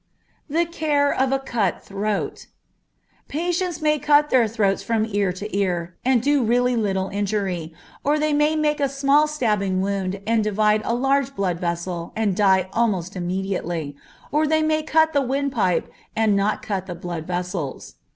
The 0.49 0.65
Care 0.65 1.13
of 1.13 1.31
a 1.31 1.37
Cut 1.37 1.83
Throat. 1.83 2.47
Patients 3.27 3.83
may 3.83 3.99
cut 3.99 4.31
their 4.31 4.47
throats 4.47 4.81
from 4.81 5.05
ear 5.05 5.31
to 5.33 5.55
ear 5.55 5.95
and 6.03 6.23
do 6.23 6.43
really 6.43 6.75
little 6.75 7.09
injury, 7.09 7.71
or 8.03 8.17
they 8.17 8.33
may 8.33 8.55
make 8.55 8.79
a 8.79 8.89
small 8.89 9.27
stabbing 9.27 9.79
wound 9.79 10.19
and 10.25 10.43
divide 10.43 10.81
a 10.85 10.95
large 10.95 11.35
blood 11.35 11.59
vessel 11.59 12.13
and 12.15 12.35
die 12.35 12.67
almost 12.73 13.15
immediately, 13.15 13.95
or 14.31 14.47
they 14.47 14.63
may 14.63 14.81
cut 14.81 15.13
the 15.13 15.21
windpipe 15.21 15.87
and 16.15 16.35
not 16.35 16.63
cut 16.63 16.87
the 16.87 16.95
blood 16.95 17.27
vessels. 17.27 17.93